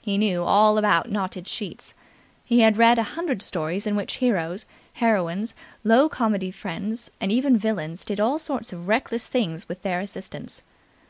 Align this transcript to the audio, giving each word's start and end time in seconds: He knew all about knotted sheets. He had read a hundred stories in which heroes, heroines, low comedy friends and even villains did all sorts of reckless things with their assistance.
He 0.00 0.16
knew 0.16 0.42
all 0.42 0.78
about 0.78 1.10
knotted 1.10 1.46
sheets. 1.46 1.92
He 2.46 2.60
had 2.60 2.78
read 2.78 2.98
a 2.98 3.02
hundred 3.12 3.42
stories 3.42 3.86
in 3.86 3.94
which 3.94 4.14
heroes, 4.16 4.64
heroines, 4.94 5.52
low 5.84 6.08
comedy 6.08 6.50
friends 6.50 7.10
and 7.20 7.30
even 7.30 7.58
villains 7.58 8.02
did 8.06 8.20
all 8.20 8.38
sorts 8.38 8.72
of 8.72 8.88
reckless 8.88 9.26
things 9.26 9.68
with 9.68 9.82
their 9.82 10.00
assistance. 10.00 10.62